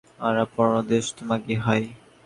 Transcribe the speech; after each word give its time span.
আঁরা 0.27 0.45
পরর 0.53 0.77
দেশত 0.91 1.15
মাগি 1.29 1.55
হাই। 1.65 1.83